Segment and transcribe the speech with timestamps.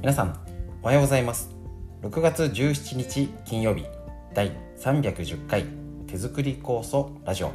[0.00, 0.34] 皆さん
[0.82, 1.54] おはようございます。
[2.00, 3.84] 6月17日金曜日
[4.32, 5.66] 第310回
[6.06, 7.52] 手作り酵素ラジオ。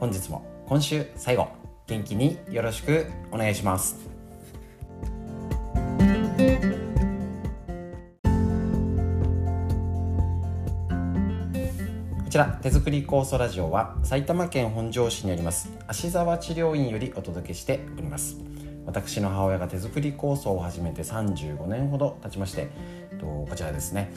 [0.00, 1.48] 本日も今週最後
[1.86, 3.96] 元気によろしくお願いします。
[12.24, 18.55] こちら手作り酵素ラジオは埼玉県本庄市にあります芦沢治療院よりお届けしております。
[18.86, 22.68] 私の母親が手作り酵素を始めて35年ほど経ちまして
[23.20, 24.12] こちらですね。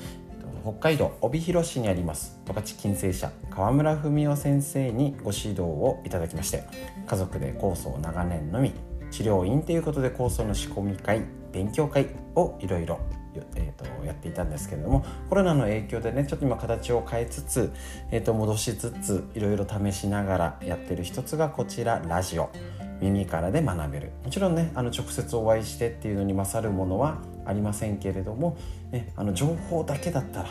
[0.63, 6.63] 北海道帯広市にあります十勝金星社川村文夫先生にご指導をいただきまして
[7.07, 8.73] 家族で酵素を長年のみ
[9.09, 12.99] 治療院ということで酵素の仕込み会勉強会をいろいろ
[13.55, 17.71] えーと、やっていたんですけれどもコロナの影響でねちょっと今形を変えつつ、
[18.11, 22.49] えーと戻しつついろいろ試しながらやってる一つがこちらラジオ。
[23.01, 24.11] 耳からで学べる。
[24.23, 28.57] もちろんねあの直接お会いしてっていうのに勝るものはありませんけれども、
[28.91, 30.49] ね、あの情報だけだったら、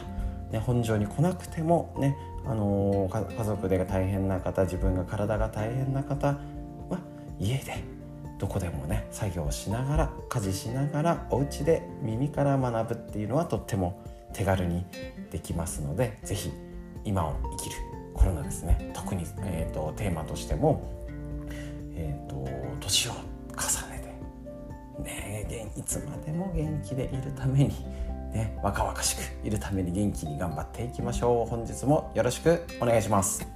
[0.50, 6.28] ね、本庄に来なくてもね、あのー、家族で大変な方自分が体が大変な方
[6.88, 6.98] は
[7.38, 7.84] 家で
[8.38, 14.84] どこでもね作業しながら家事しながらお家で耳から学ぶっていうのはとっても手軽に
[15.30, 16.52] できますので是非
[17.04, 17.76] 今を生きる
[18.14, 18.90] コロナですね。
[18.94, 20.97] 特に、えーとテーマとしても、
[22.88, 23.16] 年を重
[23.90, 24.16] ね
[24.98, 27.68] て、ね、いつまでも元気でいるために、
[28.32, 33.46] ね、若々しくいるために元気に頑張っていきましょう本日もよろしくお願いします。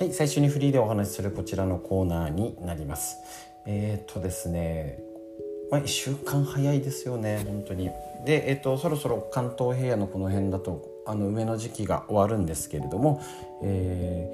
[0.00, 3.18] はい、最初にフリーでお話しするこちらのコーナーになります。
[3.66, 4.98] えっ、ー、とですね、
[5.70, 7.90] まあ、1週間早いですよね本当に。
[8.24, 13.22] で、えーと、そろそろ関東平野のこの辺だとあの梅の時期が終わるんですけれども、
[13.62, 14.30] え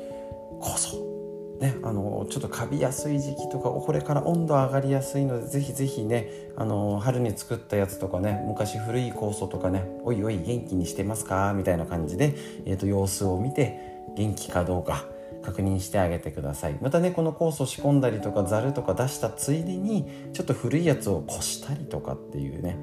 [0.54, 1.14] ー、こそ。
[1.60, 11.54] ね、あのちょっとカビやすい時期とかこれから温度上がりやすいのでぜひぜひねあの春に作ったやつとかね昔古い酵素とかねおいおい元気にしてますか？
[11.54, 12.34] みたいな感じで、
[12.66, 13.78] えーと様子を見て
[14.16, 15.06] 元気かどうか。
[15.44, 16.78] 確認してあげてください。
[16.80, 22.76] またねこの酵素仕込んだりとかざるとか出したついでにちょっと古いやつをこしたりとかっていうね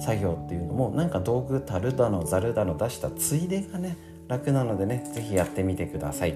[0.00, 3.96] 作業っていうのもなんか道具樽だのざるだの出したついでがね
[4.28, 6.34] 楽なのでね是非やってみてください。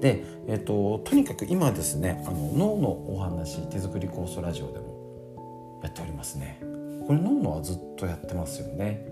[0.00, 6.60] で、えっと、とにかく今ですねあの脳のお話手作り酵素ラジオでもやっておりますね。
[7.06, 9.06] これ脳のはずっとやってますよね。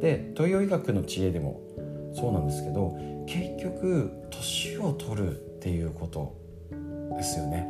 [0.00, 1.60] で東洋医学の知恵でも
[2.14, 2.96] そうなんですけど
[3.26, 6.36] 結局年を取るっていうこと
[7.16, 7.68] ですよね。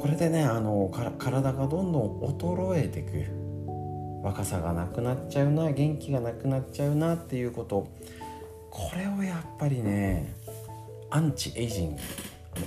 [0.00, 3.42] これでねあの体がどんどん衰えていく。
[4.22, 7.88] 若さがなくなっちゃうな元気がなくなっちゃうなっていうこと。
[8.70, 10.34] これをやっぱりね
[11.10, 12.02] アンチエイジング。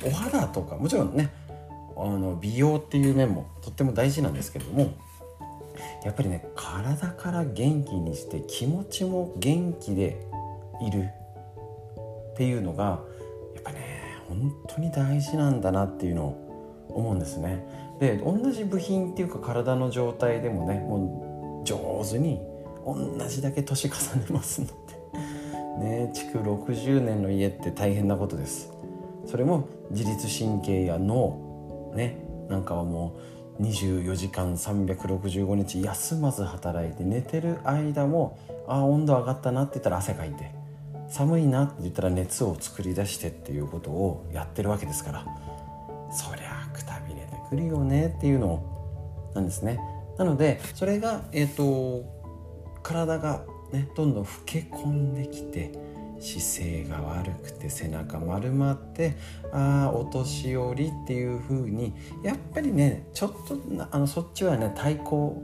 [0.05, 1.31] お肌とかもちろんね
[1.95, 4.93] あの美容っていう面もとっても大事なんですけども
[6.03, 10.27] やっぱりね体から元気にして気持ちも元気で
[10.81, 11.09] いる
[12.33, 13.01] っていうのが
[13.53, 13.79] やっぱね
[14.27, 17.63] 本当に大事なんだなっていうのを思うんですね。
[17.99, 22.41] で同じ部品っていうか体の状態でもねもう上手に
[22.85, 22.95] 同
[23.27, 24.73] じだけ年重ねますので
[26.05, 28.73] ね築60年の家って大変なことです。
[29.25, 32.17] それも自律神経や脳ね
[32.49, 33.15] なんかはも
[33.59, 38.37] う24時間365日休まず働いて寝てる間も
[38.67, 40.51] ああ温度上がったなって言ったら汗かいて
[41.09, 45.25] 寒いなって言ったら熱を作り出してっていうことをやってるわけですから
[46.11, 49.79] そりゃくたびれてくるよねっていうのなんですね。
[50.17, 52.05] なのでそれが、えーと、
[52.81, 53.43] 体が、
[53.73, 55.71] ね、どんどん老け込んできて
[56.19, 59.17] 姿勢が悪くて背中丸まって
[59.51, 61.93] ああお年寄りっていう風に
[62.23, 63.57] やっぱりねちょっと
[63.91, 65.41] あのそっちはね対抗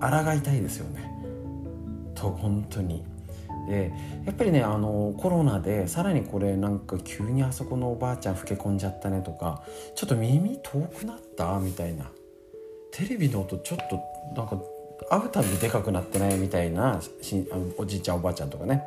[0.00, 1.12] 抗いたいですよね。
[2.14, 3.04] と本当に
[3.66, 3.92] で
[4.26, 9.62] やっぱりねあのコロナでさらにこれなんか急にあそこのおばあちゃん老け込んじゃったねとか
[9.94, 11.58] ちょっと耳遠くなった？
[11.58, 12.10] みたいな。
[12.92, 14.00] テレビの音ちょっと
[14.36, 14.62] なんか
[15.10, 16.38] 会うたびでかくなってない？
[16.38, 18.82] みたいなしあのおじいちゃんおばあちゃんとかね。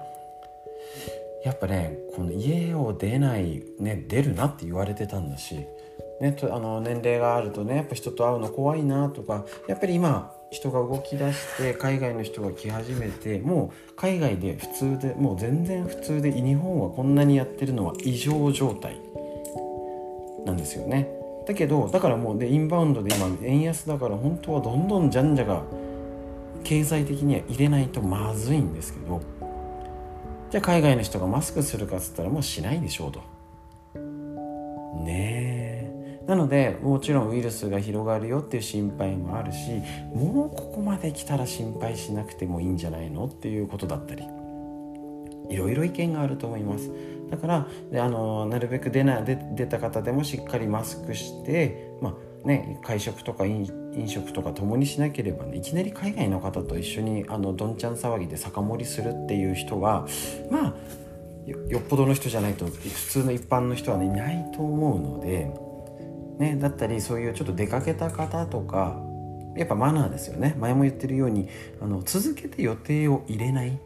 [1.45, 5.65] やっぱねこの家を出ない、ね、出るなって言われてたんだし、
[6.19, 14.67] ね、とあの年齢があるとねやっぱ人と会うの怖いなとかやっぱり今人が動き出して海外の人が来始めてもう海外で普
[14.97, 18.99] 通でもう全然普通で日本はこんなにやってるのは異常状態
[20.45, 21.09] なんですよね。
[21.45, 25.63] だけどだからもうでインバウンドで今円安だから本当はどんどんじゃんじゃが
[26.63, 29.21] 経済的には入れないとまずいんですけど
[30.51, 33.21] じゃあ海外の人がマスクするかっつったらもうしないでしょうと。
[35.03, 35.66] ねえ。
[36.27, 39.81] なのでもちろんウイルスが広がるよっていう心配もあるし
[40.13, 44.23] もうここまで来たら心配しなくてもいいんじゃないのっていうことだったり
[45.49, 46.91] いろいろ意見があると思います。
[47.29, 52.09] だからあのなるべく出な出出た方でもしっかりマスクして、ま
[52.43, 53.65] あね、会食とか飲
[54.07, 60.07] 食とか共にしなければねいきなり海外の方と一緒にあのどんちゃん騒ぎで酒盛りするっていう人は
[60.49, 60.73] まあ
[61.47, 65.49] よっぽどの人じゃないと普通の一般の人は、ね、いないと思うので、
[66.37, 69.01] ね、だったりそういうちょっと出かけた方とか
[69.55, 70.55] やっぱマナーですよね。
[70.59, 71.49] 前も言ってるように
[71.81, 73.79] あの続けて予定を入れない。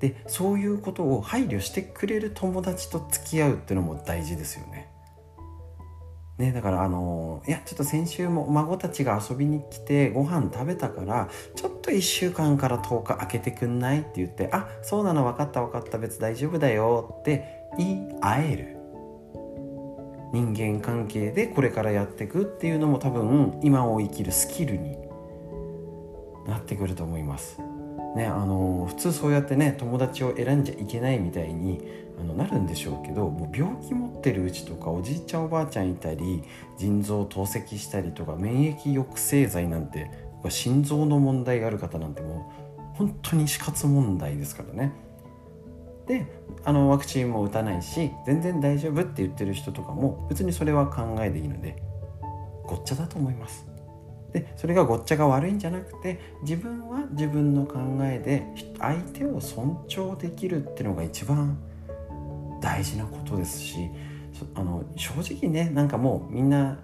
[0.00, 4.90] でそういうことを配慮してくれる友達と付き合うっていうのも大事ですよね。
[6.38, 14.00] ね、だからあのいやちょっと先週も孫たちが遊びに来てご飯食べたからちょっと1週間から10日空けてくんない？
[14.00, 18.75] って言ってあそうなの分かった分かった別大丈夫だよって言い合える。
[20.32, 24.96] 人間関係でこれからやっていくっていうのも多分今を生きるスキルに
[26.46, 27.60] なってくると思います。
[28.16, 31.82] ね、あの普通そうやってね友達を選んじゃいけないみたいに
[32.18, 36.42] あのなるんでしょうけどもう病気持ってるうちとかおじいちゃんおばあちゃんいたり
[36.78, 40.10] 腎臓透析したりとか免疫抑制剤なんて
[40.48, 44.92] 心臓の問題がある方なんてもう本当に死活問題ですからね。
[46.06, 46.26] で
[46.64, 51.82] あのワクチンも打たないし全然大丈夫って言ってる人とかも別にそれは考えでいいので
[52.64, 53.66] ごっちゃだと思います。
[54.32, 58.46] でそれがごっちゃが悪いんじゃなくて自分は自分の考えで
[58.78, 61.56] 相手を尊重できるっていうのが一番
[62.60, 63.88] 大事なことですし
[64.54, 66.78] あの正直ねなんかもうみんな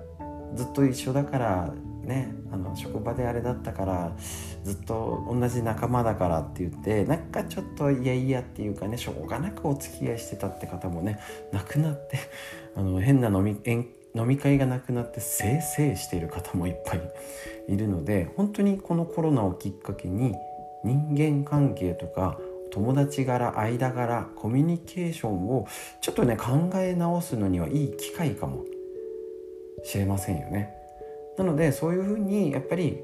[0.55, 4.17] ずっと一緒だからねあの職場であれだったから
[4.65, 11.19] ずっと同じ仲間だからって言ってなんかちょっといやいやっていうかねしょうがなくお付き合いしてたって方もね
[11.53, 12.19] 亡くなって
[12.77, 13.57] あの変な飲み
[14.15, 17.13] 飲み会がなくなってせいせいしている方もいっぱい
[17.69, 20.35] いるので本当にこのコロナをきっかけに
[20.85, 22.39] 人間関係とか
[22.73, 25.67] 友達柄間柄コミュニケーションを
[26.01, 28.65] ちょっとね考え直すのにはいい機会かも
[29.85, 30.82] しれませんよね。
[31.39, 33.03] なのでそういうふうにやっぱり、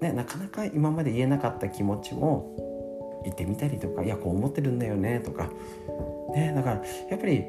[0.00, 2.54] ね、なかなか今まで言えなかった気持ちも
[3.24, 5.50] 言ってみたりとか「いやこう思ってるんだよね」とか、
[6.34, 7.44] ね、だからやっぱり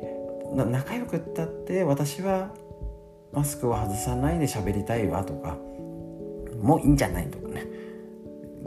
[0.54, 2.52] 仲良くったって私は
[3.34, 5.58] マスクを外さないで喋りたいわとか
[6.62, 7.66] もういいんじゃないとかね。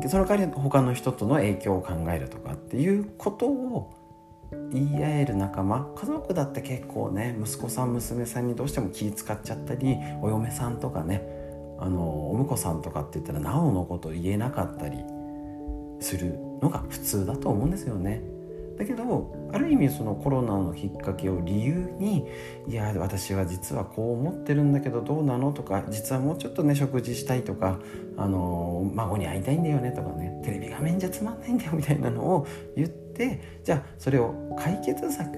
[0.09, 3.91] その代わり他の人との影響を考えるとかっていうことを
[4.73, 11.23] 言い合える仲間家族だって結構ね息子さん娘さんにどうしても気使っちゃったりお嫁さんとかね
[11.79, 14.99] あのお婿さんとかって言ったらなおのこと言えなかったり
[16.01, 18.23] するのが普通だと思うんですよね。
[18.81, 22.27] だけどある意味そのコロナのきっかけを理由に
[22.67, 27.79] いや私は実はこう思ってるんだけどどうなのとか実はもうちょっとね食事したいとか
[28.17, 35.37] あの孫に会いたいんだよねとかねテレビ画面じゃつまんないんだよみたいなのを言ってじゃあそれを解決策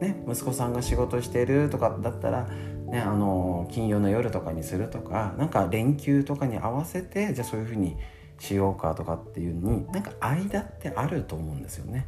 [0.00, 2.48] ね息子さんが仕事してるとかだったら
[2.84, 7.96] ね、あの金曜の夜とかにするとかなんか連休とかに合わせてじゃあそういうふうに
[8.38, 12.06] しようかとかっていうのになんか間ってあると思うんですよね。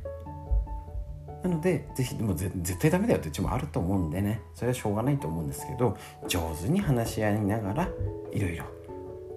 [1.43, 4.41] なので是非でも絶対ダメだよってうちもあると思うんでね。
[4.55, 5.97] それはしょうがないと思うんですけど
[6.27, 7.89] 上手に話し合いながら
[8.33, 8.65] いろいろ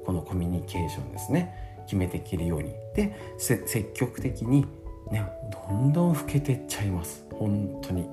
[0.05, 1.53] このコミュニケーションですね。
[1.85, 2.73] 決めていけるように。
[2.95, 4.65] で積極的に
[5.11, 5.25] ね
[5.69, 7.25] どんどん老けてっちゃいます。
[7.33, 8.09] 本当に。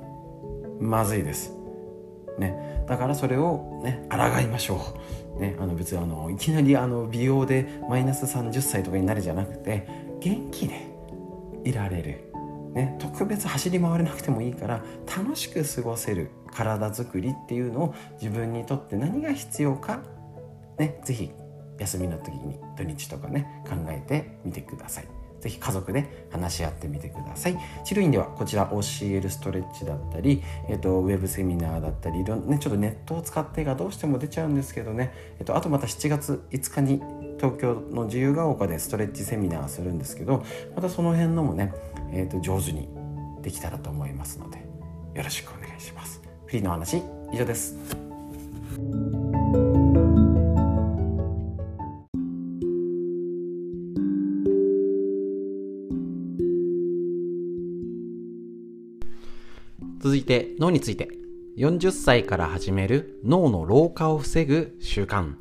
[0.79, 1.53] まずいです。
[2.39, 2.85] ね。
[2.87, 4.79] だからそれをね抗いましょう。
[5.39, 9.87] ね、あの別にあのいきなりあの美容でマイナス30歳とかになるじゃなくて
[10.21, 10.87] 元気で
[11.65, 12.33] いられる、
[12.75, 20.01] ね、特別走り回れなくてもいいから楽しく過ごせる体づくりっていうのを自分にとって何が必要か、
[20.79, 21.31] ね、是非
[21.79, 25.16] 休みの時に土日とかね考えてみてください。
[25.47, 27.59] ぜひ家族で話し合ってみてください。
[27.85, 37.01] 治療院ではこちら教えるストレッチだったり、えっと、ウェブセミナーだったり、ね、ちょっとネットを使ってがどうしても出ちゃうんですけどね、えっと、あとまた7月5日に
[37.39, 41.73] 東京の自由が丘でストレッチセミナーするんですけど、またその辺のもね、
[42.13, 42.89] えっと、上手に
[43.43, 44.59] できたらと思いますので、
[45.15, 46.21] よろしくお願いします。
[46.47, 48.06] フリーの話、以上です。
[60.27, 61.09] て脳について。
[61.57, 65.37] 40歳から始める脳の老化を防ぐ習慣。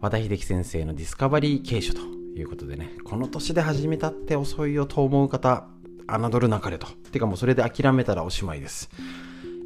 [0.00, 2.96] 和田秀樹先生のディスカバリー継承ということでね。
[3.04, 5.66] この年で始めたって遅いよと思う方
[6.08, 6.86] 侮るなかれと。
[7.12, 8.88] てかもうそれで諦めたらおしまいです。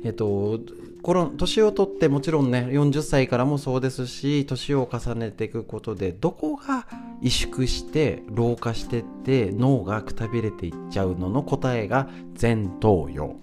[0.03, 0.59] えっと
[1.03, 6.89] この年を取ってもちろんね40歳からもそうですし年を重ねていくことでどこが
[7.23, 12.09] 萎縮して老化してって脳がくたびれていっちゃうのの答えが
[12.41, 13.37] 前頭葉。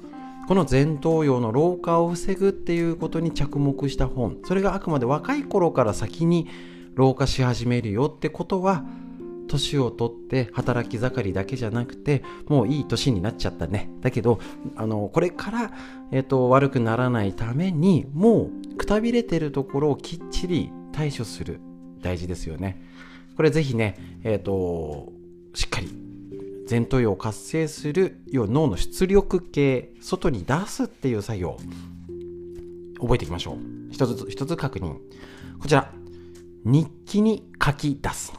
[0.47, 4.39] この前頭葉の老化を防ぐっていうことに着目した本。
[4.43, 6.49] それがあくまで若い頃から先に
[6.95, 8.83] 老化し始めるよってことは
[9.47, 13.89] 年を取って働き盛りだけじゃなくてもういい年になっちゃったね。
[14.01, 14.39] だけど
[14.75, 15.71] あのこれから、
[16.11, 21.61] えーと、悪くならないためにもうくたびれてるところをきっちり対処する。
[22.01, 22.81] 大事ですよね。
[23.37, 25.13] これぜひねえっ、と
[25.53, 26.02] しっかり
[26.69, 31.57] 前頭葉を活性する要は脳の出力系外に出すっていう作業
[32.99, 33.57] 覚えていきましょう。
[33.91, 34.95] 一つ一つ確認。
[35.59, 35.91] こちら
[36.63, 38.33] 日記に書き出す。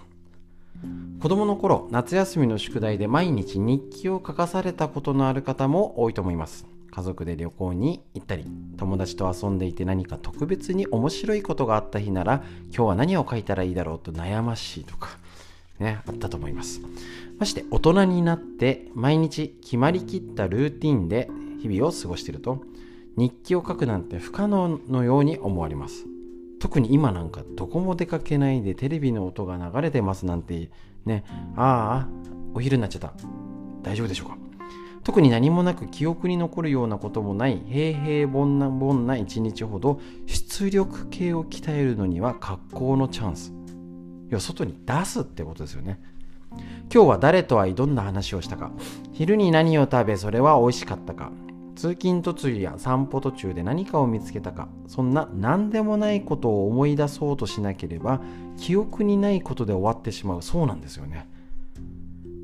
[1.20, 6.66] 子供の頃夏休みの宿題で毎日日記を書かされたことのある方も多いと思います。
[6.90, 15.18] 家族で旅行に行ったり友達と遊んでいて何か特別に面白いことがあった日なら今日は何を書いたらいいだろうと悩ましいとか
[15.78, 16.80] ねあったと思います。
[17.38, 21.28] まして大人になって毎日決まりきったルーティンで
[21.60, 22.62] 日々を過ごしていると
[23.16, 26.06] 日記を書くなんて不可能のように思われます。
[26.60, 30.70] 特に今なんかどこも出かけないでテレビの音が流れてますなんて
[31.04, 31.24] ね
[31.56, 32.08] ああ
[32.54, 33.12] お昼になっちゃった。
[33.82, 34.38] 大丈夫でしょうか？
[35.02, 43.52] 特に何もなく記憶に残るようなこともない平平凡な凡な一日ほど出力系を鍛えるのには格好のチャンス。
[44.34, 46.00] 要は外に出すってことですよね。
[46.92, 48.72] 今日は誰と会いどんな話をしたか。
[49.12, 51.30] 昼に何を食べそれは美味しかったか。
[51.76, 54.68] 通勤途中や散歩途中で何かを見つけたか。
[54.88, 58.20] そんな何でもないことを思い出そうとしなければ
[58.58, 60.42] 記憶にないことで終わってしまう。
[60.42, 61.28] そうなんですよね。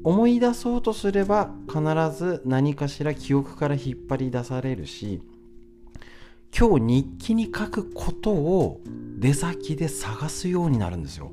[0.05, 1.83] 思い出そうとすれば必
[2.17, 5.21] ず何かしら記憶から引っ張り出されるし
[6.57, 8.81] 今日日記に書くことを
[9.19, 11.33] 出先で探すようになるんですよ。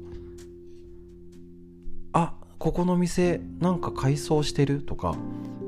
[2.60, 4.82] ここの店なんか改装してる？
[4.82, 5.16] とか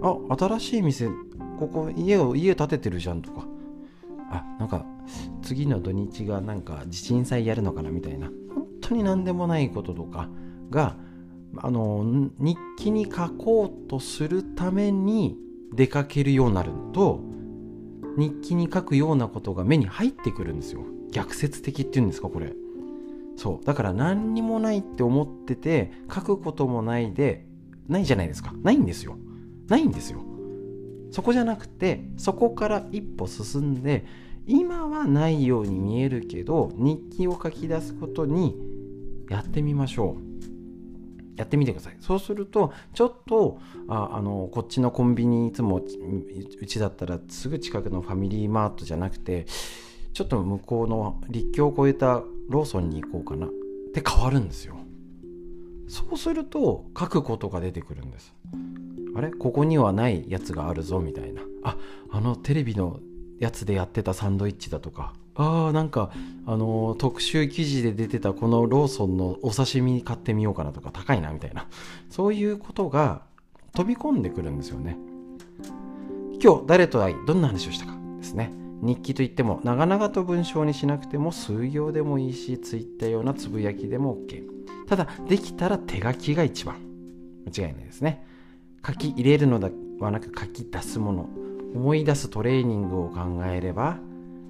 [0.01, 1.09] あ新しい店
[1.59, 3.45] ここ家を家建ててるじゃんとか。
[4.31, 4.85] あなんか
[5.41, 8.27] 次の土日がなんか地震祭やるのかなみたいな。
[8.27, 10.29] 本当に何でもないこととか
[10.69, 10.95] が
[11.57, 15.35] あの日記に書こうとするために
[15.73, 17.21] 出かけるようになると
[18.17, 20.81] 日記に書くようなことが目に入ってくるんですよ。
[21.11, 22.53] 逆説的っていうんですかこれ。
[23.39, 23.65] そう。
[23.65, 27.45] だから何にもないって思ってて書くこともないで
[27.87, 28.53] ないじゃないですか。
[28.63, 29.15] ないんですよ。
[29.69, 30.19] ないんですよ。
[31.11, 34.05] そこじゃなくてそこから一歩進んで
[34.45, 38.57] 今はないように見えるけど日記を書き出すことに
[39.29, 40.29] やってみましょう。
[41.37, 41.97] やってみてください。
[42.01, 49.45] そうするとちょっとああのこっちのコンビニいつもうちだったらすぐ近くのファミリーマートじゃなくて
[50.11, 53.49] ちょっと向こうの立教を越えたローソンに行こうかなっ
[53.93, 54.75] て変わるんですよ。
[55.87, 58.35] そうすると書くことが出てくるんです。
[59.15, 59.31] あれ？
[59.31, 61.41] ここにはないやつがあるぞみたいな。
[61.63, 61.77] あ
[62.11, 62.99] あのテレビの
[63.39, 65.13] やつでやってたサンドイッチだとか。
[65.35, 66.11] あーなんか
[66.45, 71.67] あのー、特集記事で出てたこのローソンのお刺身買ってみようかなとか高いなみたいな。
[72.09, 73.21] そういうことが
[73.73, 74.97] 飛び込んでくるんですよね。
[76.41, 78.51] 今日誰と会いどんな話をしたかですね。
[78.81, 84.59] 日記といっても長々と文章にしなくても数行でもいいしツイッターようなつぶやきでも OK
[84.89, 86.75] ただできたら手書きが一番。
[87.45, 88.25] 間違いないですね。
[88.85, 91.29] 書き入れるのではなく書き出すもの。
[91.75, 93.99] 思い出すトレーニングを考えれば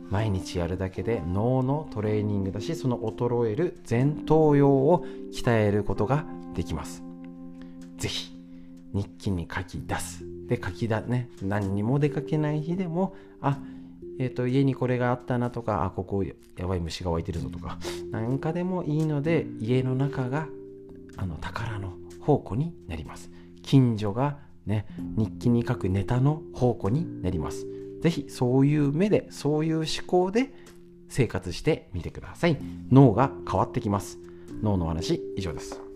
[0.09, 6.23] 毎日やるだけで脳のトレーニングだしその衰える前頭葉を鍛えることが
[6.55, 7.03] できます。
[7.97, 8.31] 是非
[8.93, 10.23] 日記に書き出す。
[10.47, 11.29] で書きだね。
[11.41, 13.59] 何にも出かけない日でもあ
[14.19, 17.79] え、ー、と家にこれがあったなとかあここやばい虫が湧いてるぞとか
[18.11, 20.47] 何かでもいいので家の中が
[21.17, 23.31] あの宝の宝庫になります。
[23.63, 24.85] 近所がね
[25.17, 27.65] 日記に書くネタの宝庫になります。
[28.01, 30.53] 是非そういう目でそういう思考で
[31.09, 32.57] 生活してみてください。
[32.91, 34.19] 脳が変わってきます。
[34.61, 35.88] 脳の話以上です。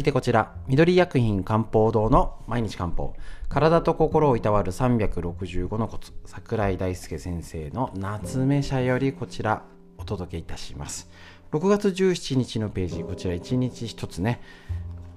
[0.00, 3.14] いてこちら、緑薬品漢方堂の毎日漢方。
[3.48, 6.12] 体と心をいたわる365のコツ。
[6.24, 9.62] 桜井大輔先生の夏目社よりこちら
[9.98, 11.10] お届けいたします。
[11.52, 14.40] 6月17日のページ、こちら1日1つね。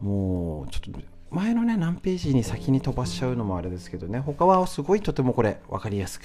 [0.01, 0.99] もうちょっと
[1.31, 6.23] 前のね、何ページに先に飛ばしちゃうのもあれですけどね、他はすごいとてもこれ分かりやすく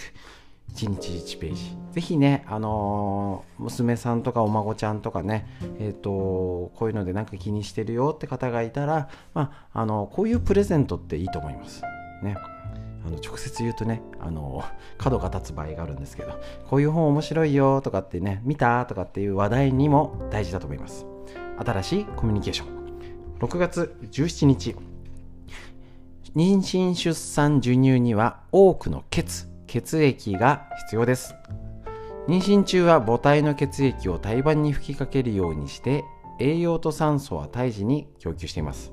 [0.75, 1.77] 1日1ページ。
[1.93, 5.47] ぜひね、あのー、娘さんとかお孫ちゃんとかね、
[5.81, 11.83] えーと、こういうのでなんか気にしてるよって方がいたら、まあ、あのこういうプレゼントっていいと思います。
[12.23, 12.37] ね、
[13.07, 14.65] あの直接言うとね、あの
[14.99, 21.07] 角が立つ場合があるんですけどこういう本面白いよとかってね見たとかっていう話題にも大事だと思います。
[21.59, 22.79] 新しいコミュニケーション。
[23.41, 24.77] 6月17日。
[26.37, 31.37] 妊娠出産授乳には多くの血血液が必要です。
[32.27, 36.05] 妊娠中は母体の血液を胎盤に吹きかけるようにして
[36.41, 38.93] 栄養と酸素は胎児に供給しています。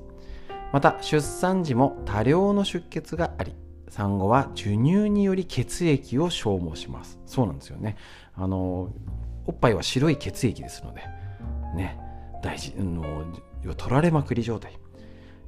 [0.72, 3.54] また出産時も多量の出血があり
[3.88, 7.18] 産後は授乳により血液を消耗します。
[7.26, 7.96] そうなんですよね。
[8.34, 8.92] あの
[9.46, 11.02] おっぱいは白い血液ですので
[11.74, 11.98] ね
[12.42, 13.02] 大事の
[13.76, 14.78] 取られまくり状態。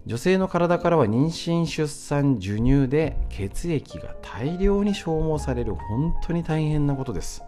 [0.09, 7.43] 女性の体からは妊娠出産授乳で血液が大量に消耗される本当に大変なことです。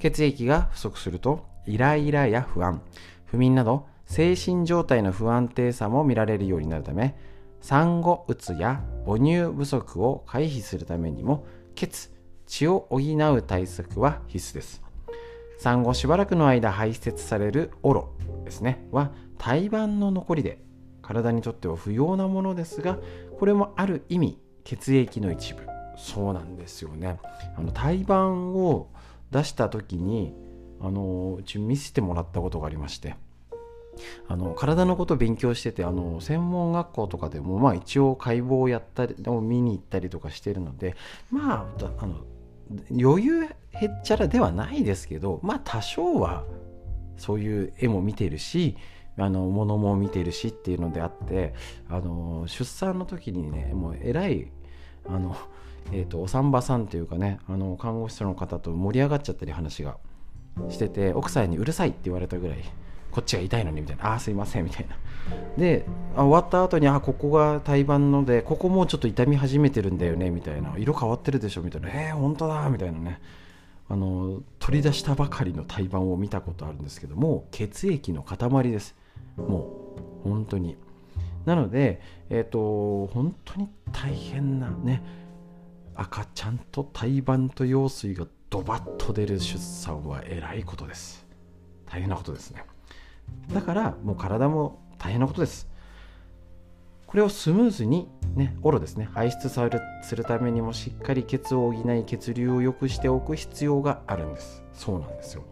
[0.00, 2.82] 血液が不足するとイライラや不安
[3.26, 7.14] 不眠など精神状態の不安定さも見られるようになるため
[7.60, 12.10] 産後うつや母乳不足を回避するためにも血
[12.48, 14.82] 血を補う対策は必須です。
[15.60, 18.10] 産後しばらくの間排泄されるオロ
[18.44, 20.58] ですねは胎盤の残りで
[21.08, 22.98] 体にとっては不要なものですが
[23.38, 25.62] これもある意味血液の一部。
[25.96, 27.18] そうなんですよね。
[27.56, 28.90] あの胎盤を
[29.30, 30.34] 出した時に
[30.80, 33.16] あのうち見せてもらったことがありまして。
[34.28, 40.94] あの体のことを勉強しててあの専門学校とかでも、まあ、一応解剖をやったり見に行ったりとかしてるので
[41.32, 42.18] まああの
[42.96, 46.44] 余裕へっちゃらではないですけどまあ多少は
[47.16, 48.76] そういう絵も見てるし
[49.18, 51.54] あの物も見てるしっていうのであって
[51.88, 54.50] あの出産の時にねもうえらい
[55.06, 55.36] あの、
[55.92, 59.96] えーと、お産婆さんというかねあの看護師の方と盛り上がっちゃったり話が
[60.70, 62.58] してて奥さんにうるさいって言われたぐらい
[63.10, 64.96] こっちが痛いのにみたいなああすいませんみたいな。
[65.56, 70.74] であ終わった後にあここが胎盤のでここもうちょっと痛み始めてるんだよねみたいな。
[70.76, 71.88] 色変わってるでしょみたいな。
[71.88, 73.20] えー、本当だみたいなね。
[73.88, 78.94] あの取り出したばかりの胎盤を見たことあるんですけども血液の塊です。
[79.38, 80.76] もう本当に。
[81.44, 85.02] なのでえっ、ー、と本当に大変なね
[85.94, 91.26] 赤ちゃんと胎盤と羊水がドバッと出る出産はえらいことです。
[91.86, 92.64] 大変なことですね。
[93.52, 95.68] だからもう体も大変なことです。
[97.06, 99.08] これをスムーズにねオロですね。
[99.12, 104.62] 排出されるするためにもしっかり血を補い血流を良くしておく必要があるんです。
[104.74, 105.44] そうなんですよ。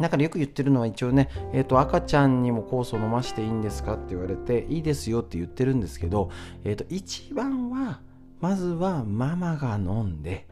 [0.00, 6.30] だからよく言ってるのは一応ね、えー、と赤ちゃんにも酵素飲ましていいんですかって言われていいですよって言ってるんですけど、
[6.64, 8.00] えー、と一番は
[8.40, 10.46] まずはママが飲んで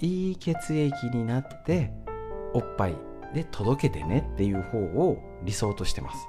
[0.00, 1.92] いい血液になって
[2.52, 2.94] おっぱい
[3.34, 6.26] で届けてねっていう方を理想としてます。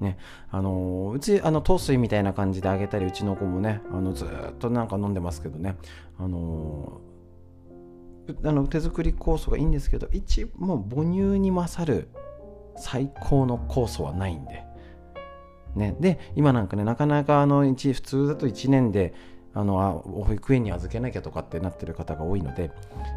[0.00, 0.16] ね、
[0.50, 5.76] あのうちあの糖水みたいな感じであげたりうちの子もねあのずっとなんか飲んでますけどね
[6.18, 7.02] あの
[8.44, 12.08] あの手作り酵素がいいんですけど一もう母乳に勝る
[12.76, 14.64] 最高の酵素はないんで。
[15.76, 19.14] ね、で今なんかねなかなかあの普通だと1年で
[19.54, 22.72] あの保育園に預けなきゃとかってなってる方が多いので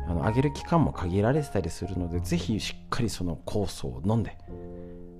[0.08, 4.38] あのあげる期間も限られてたりするのでぜひしっかりその酵素を飲んで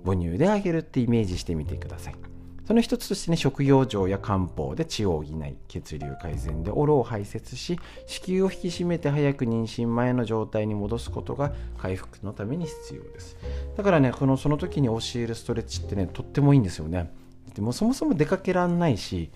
[0.04, 2.33] 母乳であげるってイメージしてみてください。
[2.66, 13.36] その一つとしてね、食用状や漢方で血を補い、血流改善でオロを排泄し、子宮を引き締めて早く妊娠前の状態に戻すことが回復のために必要です。
[13.76, 17.12] だからね、このその時に教えるストレッチってね、とってもいいんですよね。
[17.54, 19.30] でもそもそも出かけらんないし、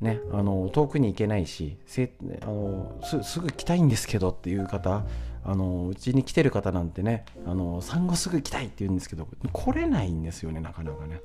[0.00, 5.04] ね、あの遠くに行けないしせあのすぐ来たいんですけどっていう方
[5.44, 11.20] あのうちに来てる方なんてねあの産後すぐ来たいって言うんですけど来れないんですよねなかなかね。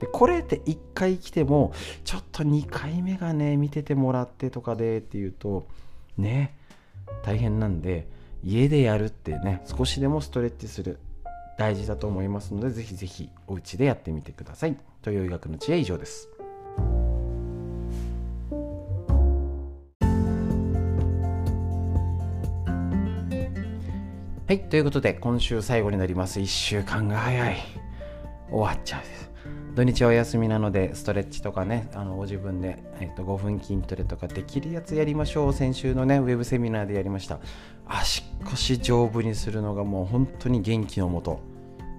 [0.00, 1.72] でこれって1回来ても
[2.04, 5.66] ちょっと2回目がね見ててもらってとかでっていうと
[6.18, 6.54] ね
[7.22, 8.06] 大変なんで
[8.44, 10.98] 家でやるってね少しでもストレッチする
[11.58, 14.76] 大事だと思いますのでぜひぜひお家でやってみてください。
[15.02, 16.28] という医学の知恵以上です。
[24.48, 26.40] はいということで今週最後になります。
[26.40, 27.56] 1週間が早い。
[28.50, 29.25] 終わっちゃうです。
[29.76, 35.52] 土日はお休みなのでストレッチとかねあのご自分で、えっと、5分筋トレとかできるやつやりましょう。
[35.52, 37.40] 先週のねウェブセミナーでやりました。
[37.86, 41.40] 足腰丈夫にするのがもう本当に元気のもと。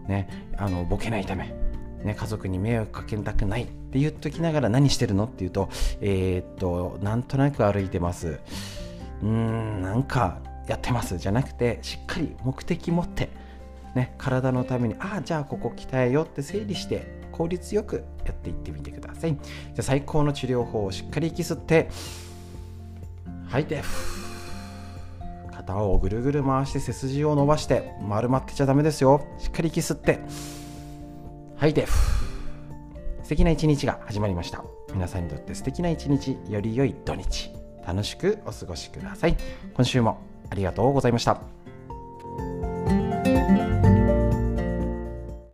[0.08, 0.28] ね。
[0.58, 1.54] あのボケないため。
[2.04, 5.70] ね、家族に迷惑かけたくないって言っときながら何してるのって言うと、
[6.02, 8.40] えー、っと、なんとなく歩いてます。
[9.22, 11.20] うん、なんかやってます。
[11.20, 13.30] じゃなくてしっかり目的持って
[13.98, 19.36] ね、体のためにああじゃあここ鍛えようって整理して効率よくやっていってみてください。
[19.36, 21.90] じゃ最高の治療法をしっかり息吸って
[23.48, 23.66] 吐い。
[23.66, 23.84] て
[25.52, 29.26] 肩をぐるぐる回して背筋を伸ばして丸まってちゃダメですよ。
[29.38, 30.20] しっかり息吸って。
[31.58, 31.74] 吐い。
[31.74, 31.86] て
[33.24, 34.64] 素敵な一日が始まりました。
[34.94, 37.52] 皆さんにとって素敵な一日より良い土日。
[37.86, 39.38] 楽しくお過ごしください。
[39.76, 40.18] 今週も
[40.50, 41.42] ありがとうございました。